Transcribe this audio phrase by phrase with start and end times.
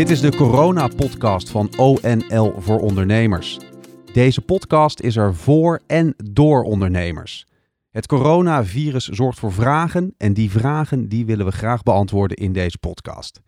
[0.00, 3.58] Dit is de corona-podcast van ONL voor ondernemers.
[4.12, 7.46] Deze podcast is er voor en door ondernemers.
[7.90, 12.78] Het coronavirus zorgt voor vragen en die vragen die willen we graag beantwoorden in deze
[12.78, 13.40] podcast.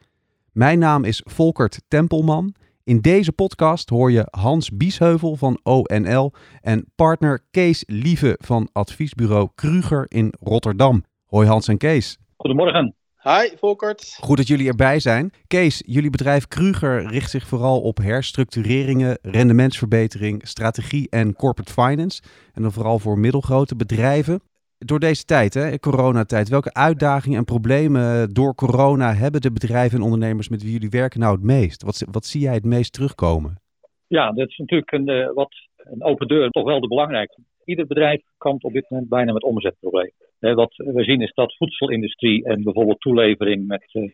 [0.53, 2.55] Mijn naam is Volkert Tempelman.
[2.85, 9.49] In deze podcast hoor je Hans Biesheuvel van ONL en partner Kees Lieve van adviesbureau
[9.55, 11.05] Kruger in Rotterdam.
[11.27, 12.19] Hoi Hans en Kees.
[12.37, 12.95] Goedemorgen.
[13.25, 14.17] Hi, Volkert.
[14.21, 15.31] Goed dat jullie erbij zijn.
[15.47, 22.23] Kees, jullie bedrijf Kruger richt zich vooral op herstructureringen, rendementsverbetering, strategie en corporate finance.
[22.55, 24.41] En dan vooral voor middelgrote bedrijven.
[24.79, 30.05] Door deze tijd, hè, coronatijd, welke uitdagingen en problemen door corona hebben de bedrijven en
[30.05, 31.83] ondernemers met wie jullie werken nou het meest?
[31.83, 33.61] Wat, wat zie jij het meest terugkomen?
[34.07, 37.43] Ja, dat is natuurlijk een, uh, wat, een open deur, toch wel de belangrijkste.
[37.65, 40.32] Ieder bedrijf kampt op dit moment bijna met omzetproblemen.
[40.51, 44.11] Wat we zien is dat voedselindustrie en bijvoorbeeld toelevering met uh,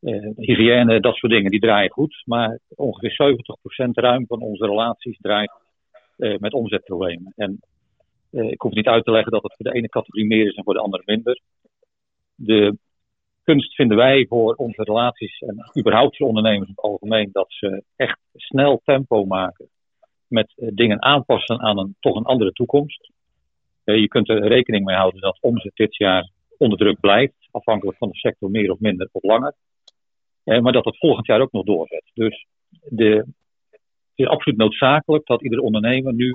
[0.00, 2.22] uh, hygiëne, dat soort dingen, die draaien goed.
[2.24, 3.36] Maar ongeveer
[3.86, 5.52] 70% ruim van onze relaties draait
[6.16, 7.32] met omzetproblemen.
[7.36, 7.60] En
[8.30, 10.64] ik hoef niet uit te leggen dat het voor de ene categorie meer is en
[10.64, 11.40] voor de andere minder.
[12.34, 12.78] De
[13.42, 17.84] kunst vinden wij voor onze relaties en überhaupt voor ondernemers in het algemeen dat ze
[17.96, 19.68] echt snel tempo maken
[20.28, 23.12] met dingen aanpassen aan een toch een andere toekomst.
[23.84, 28.08] Je kunt er rekening mee houden dat omzet dit jaar onder druk blijft, afhankelijk van
[28.08, 29.54] de sector meer of minder of langer.
[30.44, 32.10] Maar dat het volgend jaar ook nog doorzet.
[32.14, 32.46] Dus
[32.88, 33.24] de,
[33.70, 33.78] het
[34.14, 36.34] is absoluut noodzakelijk dat ieder ondernemer nu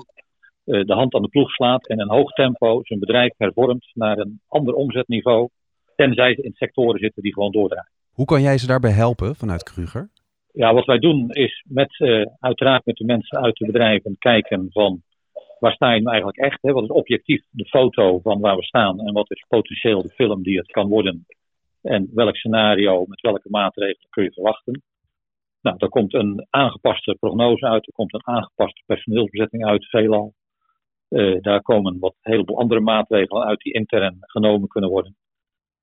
[0.64, 4.18] de hand aan de ploeg slaat en in een hoog tempo zijn bedrijf hervormt naar
[4.18, 5.48] een ander omzetniveau.
[5.96, 7.90] Tenzij ze in sectoren zitten die gewoon doordraaien.
[8.10, 10.10] Hoe kan jij ze daarbij helpen vanuit Kruger?
[10.52, 14.66] Ja, wat wij doen is met, uh, uiteraard met de mensen uit de bedrijven kijken
[14.70, 15.02] van
[15.60, 16.62] waar sta je nou eigenlijk echt?
[16.62, 16.72] Hè?
[16.72, 20.42] Wat is objectief de foto van waar we staan en wat is potentieel de film
[20.42, 21.26] die het kan worden?
[21.82, 24.82] En welk scenario met welke maatregelen kun je verwachten?
[25.60, 30.34] Nou, daar komt een aangepaste prognose uit, er komt een aangepaste personeelsbezetting uit, veelal.
[31.08, 35.16] Uh, daar komen wat een heleboel andere maatregelen uit die intern genomen kunnen worden.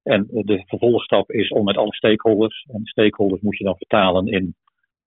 [0.04, 4.56] En de vervolgstap is om met alle stakeholders, en stakeholders moet je dan vertalen in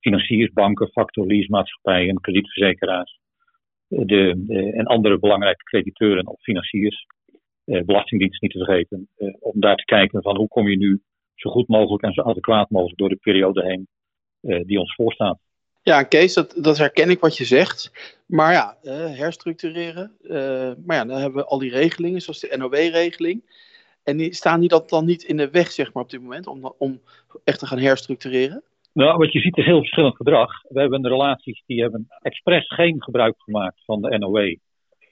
[0.00, 3.19] financiers, banken, factor, leasemaatschappijen, kredietverzekeraars
[3.90, 4.44] de,
[4.76, 7.06] en andere belangrijke crediteuren of financiers,
[7.64, 11.00] eh, belastingdienst niet te vergeten, eh, om daar te kijken van hoe kom je nu
[11.34, 13.88] zo goed mogelijk en zo adequaat mogelijk door de periode heen
[14.40, 15.38] eh, die ons voorstaat.
[15.82, 17.92] Ja, Kees, dat, dat herken ik wat je zegt.
[18.26, 18.76] Maar ja,
[19.16, 20.16] herstructureren.
[20.84, 23.42] maar ja, dan hebben we al die regelingen, zoals de NOW-regeling.
[24.02, 26.46] En die, staan die dat dan niet in de weg, zeg maar, op dit moment,
[26.46, 27.00] om, om
[27.44, 28.62] echt te gaan herstructureren?
[28.92, 30.62] Nou, wat je ziet is heel verschillend gedrag.
[30.62, 34.56] We hebben relaties die hebben expres geen gebruik gemaakt van de NOW.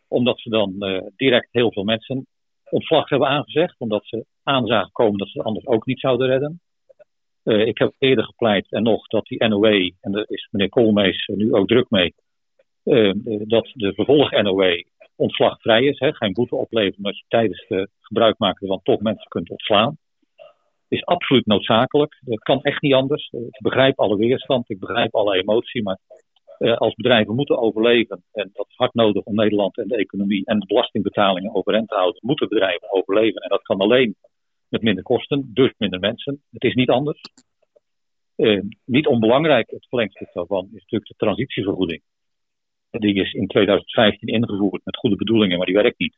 [0.08, 2.26] Omdat ze dan uh, direct heel veel mensen
[2.70, 3.74] ontslag hebben aangezegd.
[3.78, 6.60] Omdat ze aanzagen komen dat ze anders ook niet zouden redden.
[7.44, 11.26] Uh, ik heb eerder gepleit en nog dat die NOW, en daar is meneer Koolmees
[11.26, 12.14] nu ook druk mee,
[12.84, 13.12] uh,
[13.46, 14.82] dat de vervolg-NOW
[15.16, 15.98] ontslagvrij is.
[15.98, 19.96] Hè, geen boete opleveren omdat je tijdens de gebruik maken ervan toch mensen kunt ontslaan
[20.88, 22.20] is absoluut noodzakelijk.
[22.24, 23.30] Het kan echt niet anders.
[23.30, 25.98] Ik begrijp alle weerstand, ik begrijp alle emotie, maar
[26.58, 30.44] uh, als bedrijven moeten overleven, en dat is hard nodig om Nederland en de economie
[30.44, 33.42] en de belastingbetalingen overeind te houden, moeten bedrijven overleven.
[33.42, 34.16] En dat kan alleen
[34.68, 36.42] met minder kosten, dus minder mensen.
[36.50, 37.20] Het is niet anders.
[38.36, 42.02] Uh, niet onbelangrijk, het verlengstuk daarvan, is natuurlijk de transitievergoeding.
[42.90, 46.16] Die is in 2015 ingevoerd met goede bedoelingen, maar die werkt niet.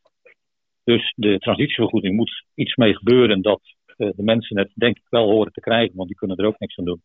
[0.83, 3.61] Dus de transitievergoeding moet iets mee gebeuren dat
[4.09, 6.77] de mensen het denk ik wel horen te krijgen, want die kunnen er ook niks
[6.77, 7.01] aan doen.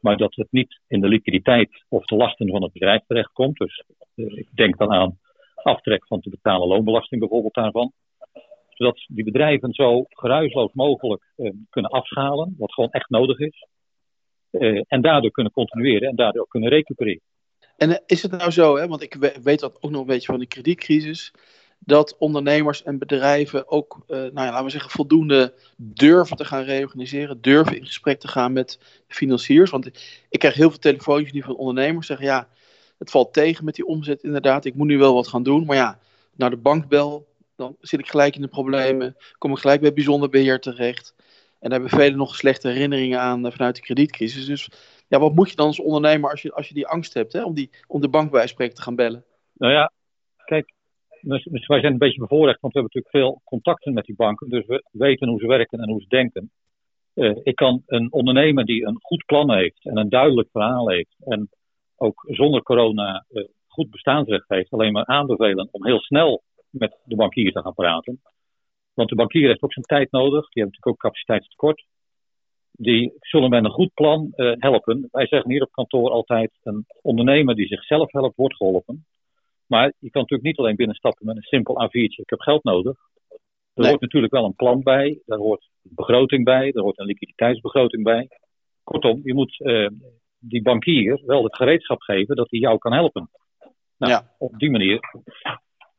[0.00, 3.58] Maar dat het niet in de liquiditeit of de lasten van het bedrijf terechtkomt.
[3.58, 3.84] Dus
[4.14, 5.18] uh, ik denk dan aan
[5.54, 7.92] aftrek van te betalen loonbelasting bijvoorbeeld daarvan.
[8.68, 13.66] Zodat die bedrijven zo geruisloos mogelijk uh, kunnen afschalen, wat gewoon echt nodig is.
[14.86, 17.22] en daardoor kunnen continueren en daardoor kunnen recupereren.
[17.76, 20.40] En is het nou zo, hè, want ik weet dat ook nog een beetje van
[20.40, 21.32] de kredietcrisis
[21.84, 26.62] dat ondernemers en bedrijven ook, uh, nou ja, laten we zeggen, voldoende durven te gaan
[26.62, 28.78] reorganiseren, durven in gesprek te gaan met
[29.08, 29.70] financiers.
[29.70, 29.86] Want
[30.28, 32.48] ik krijg heel veel telefoontjes nu van ondernemers zeggen, ja,
[32.98, 35.76] het valt tegen met die omzet inderdaad, ik moet nu wel wat gaan doen, maar
[35.76, 35.98] ja,
[36.36, 39.92] naar de bank bel, dan zit ik gelijk in de problemen, kom ik gelijk bij
[39.92, 41.14] bijzonder beheer terecht.
[41.60, 44.46] En daar hebben velen nog slechte herinneringen aan uh, vanuit de kredietcrisis.
[44.46, 44.70] Dus
[45.08, 47.44] ja, wat moet je dan als ondernemer als je, als je die angst hebt hè,
[47.44, 49.24] om, die, om de bank bij te gaan bellen?
[49.52, 49.92] Nou ja,
[50.44, 50.72] kijk,
[51.22, 54.48] dus, wij zijn een beetje bevoorrecht, want we hebben natuurlijk veel contacten met die banken.
[54.48, 56.50] Dus we weten hoe ze werken en hoe ze denken.
[57.14, 61.16] Uh, ik kan een ondernemer die een goed plan heeft en een duidelijk verhaal heeft.
[61.18, 61.48] En
[61.96, 67.16] ook zonder corona uh, goed bestaansrecht heeft, alleen maar aanbevelen om heel snel met de
[67.16, 68.20] bankier te gaan praten.
[68.94, 70.48] Want de bankier heeft ook zijn tijd nodig.
[70.48, 71.84] Die hebben natuurlijk ook capaciteitstekort.
[72.70, 75.08] die zullen met een goed plan uh, helpen.
[75.10, 79.06] Wij zeggen hier op kantoor altijd: een ondernemer die zichzelf helpt, wordt geholpen.
[79.72, 82.96] Maar je kan natuurlijk niet alleen binnenstappen met een simpel A4'tje: ik heb geld nodig.
[83.28, 83.38] Er
[83.74, 83.88] Nee.
[83.88, 88.02] hoort natuurlijk wel een plan bij, daar hoort een begroting bij, er hoort een liquiditeitsbegroting
[88.02, 88.28] bij.
[88.84, 89.88] Kortom, je moet eh,
[90.38, 93.30] die bankier wel het gereedschap geven dat hij jou kan helpen.
[93.96, 94.34] Nou, Ja.
[94.38, 95.00] op, die manier,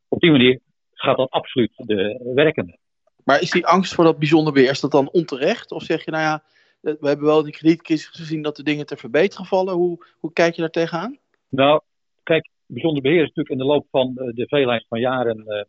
[0.07, 0.59] op die manier
[0.93, 2.79] gaat dat absoluut de, werken.
[3.23, 5.71] Maar is die angst voor dat bijzonder is dat dan onterecht?
[5.71, 6.43] Of zeg je, nou ja,
[6.81, 9.73] eh, we hebben wel in de kredietcrisis gezien dat de dingen te verbeteren vallen.
[9.73, 11.17] Hoe, hoe kijk je daar tegenaan?
[11.49, 11.81] Nou,
[12.23, 15.65] kijk, bijzonder beheer is natuurlijk in de loop van eh, de veelheid van jaren eh,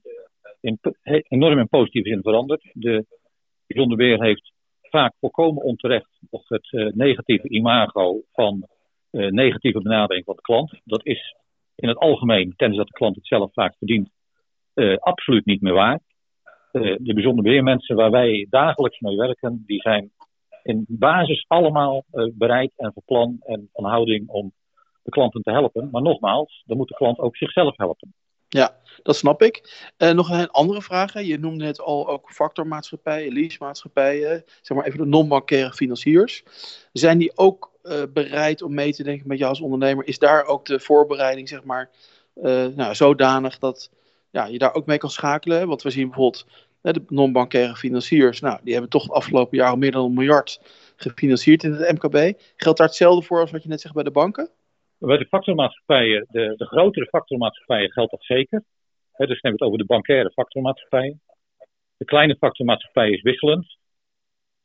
[0.61, 0.79] in,
[1.29, 2.71] enorm in positieve zin veranderd.
[2.73, 3.07] De
[3.67, 8.69] bijzonder beheer heeft vaak volkomen onterecht nog het eh, negatieve imago van
[9.17, 10.81] negatieve benadering van de klant.
[10.85, 11.35] Dat is
[11.75, 14.11] in het algemeen, tenzij dat de klant het zelf vaak verdient,
[14.99, 16.01] absoluut niet meer waar.
[16.73, 20.11] De bijzonder beheermensen waar wij dagelijks mee werken, die zijn
[20.63, 24.53] in basis allemaal bereid en van plan en van houding om
[25.05, 25.89] de klanten te helpen.
[25.91, 28.15] Maar nogmaals, dan moet de klant ook zichzelf helpen.
[28.49, 29.89] Ja, dat snap ik.
[29.97, 31.13] Eh, nog een andere vraag.
[31.13, 31.21] Hè.
[31.21, 36.45] Je noemde net al ook factormaatschappijen, leasemaatschappijen, zeg maar even de non-bankaire financiers.
[36.93, 40.07] Zijn die ook eh, bereid om mee te denken met jou als ondernemer?
[40.07, 41.91] Is daar ook de voorbereiding, zeg maar,
[42.35, 43.91] eh, nou, zodanig dat
[44.31, 45.69] ja, je daar ook mee kan schakelen?
[45.69, 46.47] Want we zien bijvoorbeeld
[46.81, 50.61] de non-bankaire financiers, nou, die hebben toch het afgelopen jaar al meer dan een miljard
[50.97, 52.41] gefinancierd in het MKB.
[52.57, 54.51] Geldt daar hetzelfde voor als wat je net zegt bij de banken?
[55.07, 58.63] Bij de factormaatschappijen, de, de grotere factormaatschappijen geldt dat zeker.
[59.17, 61.21] Dus we het over de bankaire factormaatschappijen.
[61.97, 63.77] De kleine factormaatschappij is wisselend.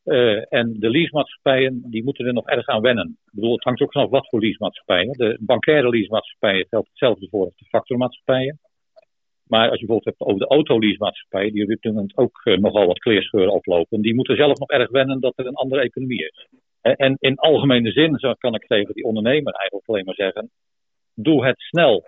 [0.04, 3.18] Eh, en de leasemaatschappijen, die moeten er nog erg aan wennen.
[3.26, 5.12] Ik bedoel, het hangt ook vanaf wat voor leasemaatschappijen.
[5.12, 8.60] De bankaire leasemaatschappijen geldt hetzelfde voor als de factormaatschappijen.
[9.44, 12.88] Maar als je bijvoorbeeld hebt over de autoleasemaatschappijen, die op dit moment ook eh, nogal
[12.88, 16.48] wat kleerscheuren oplopen, die moeten zelf nog erg wennen dat er een andere economie is.
[16.82, 20.52] En- in algemene zin kan ik tegen die ondernemer eigenlijk alleen maar zeggen:
[21.14, 22.08] doe het snel.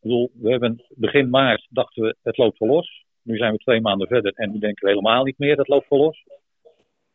[0.00, 3.04] We hebben begin maart dachten we het loopt wel los.
[3.22, 5.88] Nu zijn we twee maanden verder en nu denken we helemaal niet meer dat loopt
[5.88, 6.24] wel los.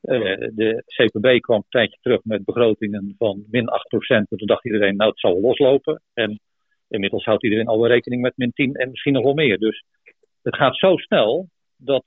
[0.02, 4.32] Eh, de CPB kwam een tijdje terug met begrotingen van min 8%.
[4.32, 6.02] En toen dacht iedereen, nou het zal wel loslopen.
[6.14, 6.40] En
[6.88, 9.58] inmiddels houdt iedereen alweer rekening met min 10 en misschien nog wel meer.
[9.58, 9.84] Dus
[10.42, 11.48] het gaat zo snel
[11.78, 12.06] dat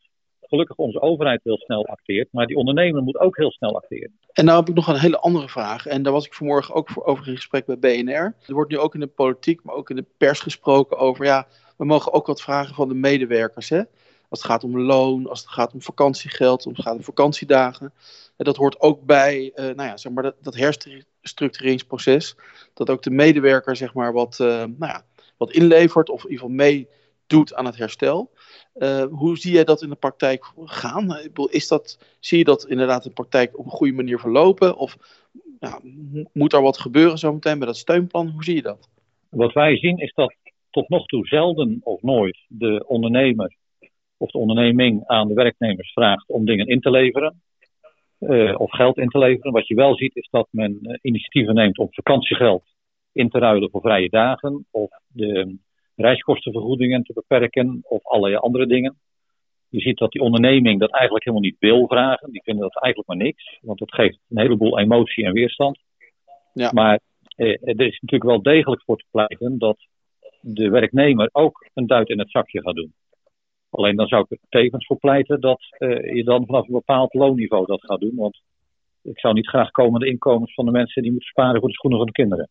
[0.53, 2.29] gelukkig onze overheid heel snel acteert.
[2.31, 4.19] Maar die ondernemer moet ook heel snel acteren.
[4.33, 5.87] En nou heb ik nog een hele andere vraag.
[5.87, 8.35] En daar was ik vanmorgen ook voor over in gesprek bij BNR.
[8.47, 11.25] Er wordt nu ook in de politiek, maar ook in de pers gesproken over...
[11.25, 11.47] ja,
[11.77, 13.69] we mogen ook wat vragen van de medewerkers.
[13.69, 13.83] Hè?
[14.29, 17.93] Als het gaat om loon, als het gaat om vakantiegeld, als het gaat om vakantiedagen.
[18.37, 22.37] En dat hoort ook bij eh, nou ja, zeg maar dat, dat herstructureringsproces.
[22.75, 25.05] Dat ook de medewerker zeg maar, wat, eh, nou ja,
[25.37, 28.31] wat inlevert of in ieder geval meedoet aan het herstel.
[28.73, 31.17] Eh, hoe zie jij dat in de praktijk gaan?
[31.51, 34.77] Is dat, zie je dat inderdaad in de praktijk op een goede manier verlopen?
[34.77, 34.97] Of
[36.33, 38.29] moet er wat gebeuren zometeen met dat steunplan?
[38.29, 38.89] Hoe zie je dat?
[39.29, 40.35] Wat wij zien is dat
[40.71, 43.57] tot nog toe zelden of nooit de ondernemer
[44.17, 47.43] of de onderneming aan de werknemers vraagt om dingen in te leveren.
[48.19, 49.53] eh, of geld in te leveren.
[49.53, 52.65] Wat je wel ziet is dat men eh, initiatieven neemt om vakantiegeld
[53.13, 54.67] in te ruilen voor vrije dagen.
[54.71, 55.57] Of de
[56.03, 57.81] reiskostenvergoedingen te beperken.
[57.83, 58.97] Of allerlei andere dingen.
[59.69, 62.31] Je ziet dat die onderneming dat eigenlijk helemaal niet wil vragen.
[62.31, 63.59] Die vinden dat eigenlijk maar niks.
[63.61, 65.79] Want dat geeft een heleboel emotie en weerstand.
[66.53, 66.71] Ja.
[66.73, 67.01] Maar
[67.37, 69.87] eh, er is natuurlijk wel degelijk voor te pleiten dat
[70.41, 72.93] de werknemer ook een duit in het zakje gaat doen.
[73.71, 77.15] Alleen dan zou ik er tevens voor pleiten dat eh, je dan vanaf een bepaald
[77.15, 78.15] loonniveau dat gaat doen.
[78.17, 78.41] Want
[79.03, 81.99] ik zou niet graag komende inkomens van de mensen die moeten sparen voor de schoenen
[81.99, 82.49] van de kinderen.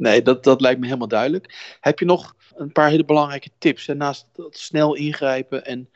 [0.00, 1.76] Nee, dat, dat lijkt me helemaal duidelijk.
[1.80, 3.86] Heb je nog een paar hele belangrijke tips?
[3.86, 3.94] Hè?
[3.94, 5.88] Naast dat snel ingrijpen en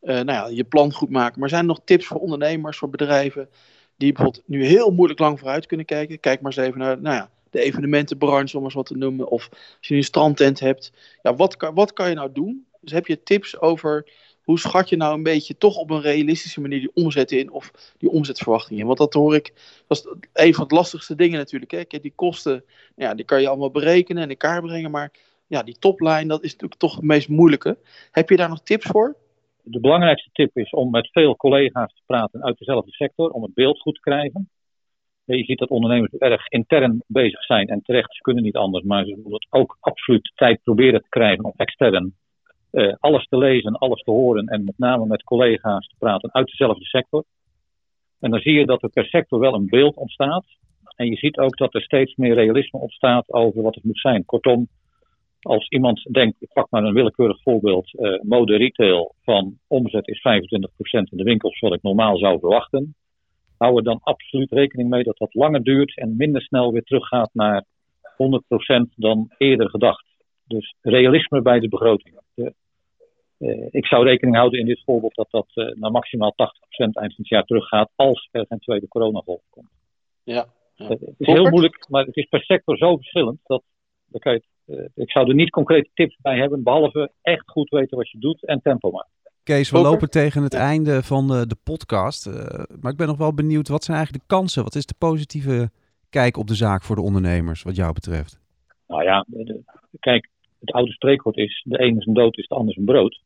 [0.00, 1.40] eh, nou ja, je plan goed maken.
[1.40, 3.48] Maar zijn er nog tips voor ondernemers, voor bedrijven
[3.96, 6.20] die bijvoorbeeld nu heel moeilijk lang vooruit kunnen kijken?
[6.20, 9.28] Kijk maar eens even naar nou ja, de evenementenbranche, om eens wat te noemen.
[9.28, 10.92] Of als je een strandtent hebt.
[11.22, 12.66] Ja, wat, wat kan je nou doen?
[12.80, 14.10] Dus heb je tips over
[14.48, 17.94] hoe schat je nou een beetje toch op een realistische manier die omzet in of
[17.98, 18.86] die omzetverwachtingen in?
[18.86, 19.52] Want dat hoor ik,
[19.86, 21.70] dat is een van de lastigste dingen natuurlijk.
[21.70, 21.84] Hè?
[21.84, 22.64] Kijk, die kosten,
[22.96, 24.90] ja, die kan je allemaal berekenen en in kaart brengen.
[24.90, 25.10] Maar
[25.46, 27.78] ja, die toplijn, dat is natuurlijk toch het meest moeilijke.
[28.10, 29.16] Heb je daar nog tips voor?
[29.62, 33.54] De belangrijkste tip is om met veel collega's te praten uit dezelfde sector, om het
[33.54, 34.50] beeld goed te krijgen.
[35.24, 39.04] Je ziet dat ondernemers erg intern bezig zijn en terecht, ze kunnen niet anders, maar
[39.04, 42.14] ze moeten ook absoluut tijd proberen te krijgen om extern
[42.72, 46.46] uh, alles te lezen, alles te horen en met name met collega's te praten uit
[46.46, 47.24] dezelfde sector.
[48.20, 50.44] En dan zie je dat er per sector wel een beeld ontstaat.
[50.96, 54.24] En je ziet ook dat er steeds meer realisme ontstaat over wat het moet zijn.
[54.24, 54.68] Kortom,
[55.40, 60.18] als iemand denkt, ik pak maar een willekeurig voorbeeld, uh, mode retail van omzet is
[60.18, 62.94] 25% in de winkels wat ik normaal zou verwachten.
[63.58, 67.30] hou er dan absoluut rekening mee dat dat langer duurt en minder snel weer teruggaat
[67.32, 67.64] naar
[68.16, 70.06] 100% dan eerder gedacht.
[70.44, 72.16] Dus realisme bij de begroting.
[73.38, 76.36] De, uh, ik zou rekening houden in dit voorbeeld dat dat uh, naar maximaal 80%
[76.76, 79.70] eind van het jaar teruggaat als er geen tweede coronagolf komt.
[80.22, 80.46] Ja.
[80.74, 80.84] ja.
[80.84, 83.62] Uh, het is heel moeilijk, maar het is per sector zo verschillend dat,
[84.06, 87.96] dat kan je, ik zou er niet concrete tips bij hebben, behalve echt goed weten
[87.96, 89.10] wat je doet en tempo maken.
[89.48, 92.26] Kees, we lopen tegen het einde van de, de podcast.
[92.26, 92.34] Uh,
[92.80, 94.62] maar ik ben nog wel benieuwd, wat zijn eigenlijk de kansen?
[94.62, 95.70] Wat is de positieve
[96.10, 98.40] kijk op de zaak voor de ondernemers, wat jou betreft?
[98.86, 99.60] Nou ja, de,
[100.00, 100.28] kijk,
[100.60, 103.20] het oude spreekwoord is: de ene is een dood, is de ander is een brood.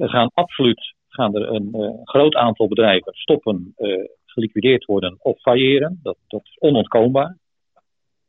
[0.00, 5.40] Er gaan absoluut gaan er een uh, groot aantal bedrijven stoppen, uh, geliquideerd worden of
[5.40, 6.00] failleren.
[6.02, 7.36] Dat, dat is onontkoombaar.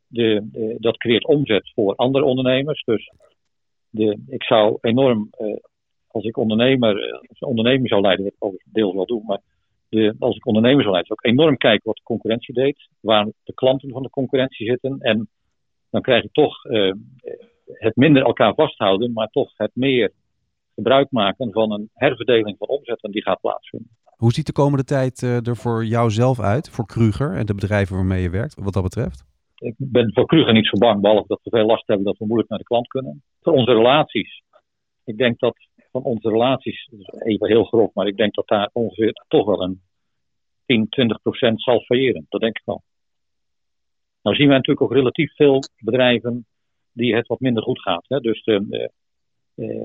[0.07, 2.83] De, dat creëert omzet voor andere ondernemers.
[2.83, 3.11] Dus
[3.89, 5.29] de, ik zou enorm
[6.07, 9.41] als ik ondernemer, als onderneming zou leiden, wat ik overigens deels wel doen, maar
[9.89, 13.25] de, als ik ondernemer zou leiden, zou ik enorm kijken wat de concurrentie deed, waar
[13.43, 14.99] de klanten van de concurrentie zitten.
[14.99, 15.29] En
[15.89, 16.61] dan krijg je toch
[17.65, 20.11] het minder elkaar vasthouden, maar toch het meer
[20.75, 23.89] gebruik maken van een herverdeling van omzetten die gaat plaatsvinden.
[24.15, 27.53] Hoe ziet de komende tijd uh, er voor jou zelf uit, voor Kruger en de
[27.53, 29.23] bedrijven waarmee je werkt, wat dat betreft?
[29.55, 32.25] Ik ben voor Kruger niet zo bang, behalve dat we veel last hebben dat we
[32.25, 33.23] moeilijk naar de klant kunnen.
[33.41, 34.43] Voor onze relaties.
[35.03, 35.55] Ik denk dat
[35.91, 39.81] van onze relaties, even heel grof, maar ik denk dat daar ongeveer toch wel een
[40.65, 42.25] 10, 20 procent zal failleren.
[42.29, 42.83] Dat denk ik wel.
[44.21, 46.45] Nou zien wij natuurlijk ook relatief veel bedrijven
[46.91, 48.05] die het wat minder goed gaat.
[48.07, 48.19] Hè?
[48.19, 48.91] Dus de, de,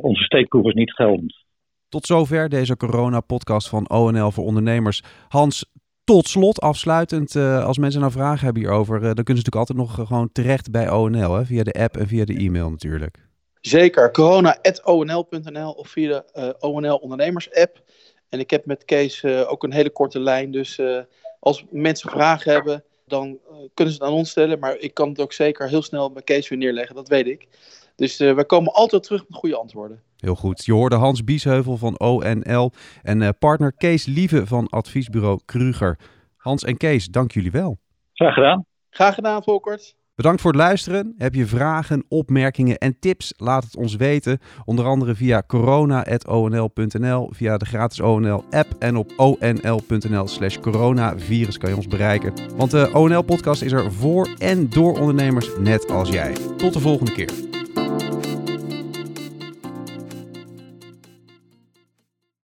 [0.00, 1.44] onze steekproef is niet geldend.
[1.88, 5.02] Tot zover deze corona-podcast van ONL voor ondernemers.
[5.28, 5.64] Hans,
[6.04, 9.70] tot slot, afsluitend, uh, als mensen nou vragen hebben hierover, uh, dan kunnen ze natuurlijk
[9.70, 11.44] altijd nog uh, gewoon terecht bij ONL, hè?
[11.44, 13.18] via de app en via de e-mail natuurlijk.
[13.61, 17.82] Zeker, corona.onl.nl of via de uh, ONL ondernemers app.
[18.28, 20.99] En ik heb met Kees uh, ook een hele korte lijn, dus uh,
[21.40, 23.38] als mensen vragen hebben, dan
[23.75, 24.58] kunnen ze het aan ons stellen.
[24.58, 27.49] Maar ik kan het ook zeker heel snel bij Kees weer neerleggen, dat weet ik.
[27.96, 30.02] Dus we komen altijd terug met goede antwoorden.
[30.16, 30.64] Heel goed.
[30.64, 32.72] Je hoorde Hans Biesheuvel van ONL
[33.02, 35.98] en partner Kees Lieve van adviesbureau Kruger.
[36.36, 37.78] Hans en Kees, dank jullie wel.
[38.12, 38.64] Graag gedaan.
[38.90, 39.96] Graag gedaan, Volkert.
[40.16, 41.14] Bedankt voor het luisteren.
[41.18, 43.32] Heb je vragen, opmerkingen en tips?
[43.36, 44.38] Laat het ons weten.
[44.64, 51.76] Onder andere via corona.onl.nl, via de gratis ONL-app en op onl.nl slash coronavirus kan je
[51.76, 52.32] ons bereiken.
[52.56, 56.32] Want de ONL-podcast is er voor en door ondernemers net als jij.
[56.56, 57.30] Tot de volgende keer.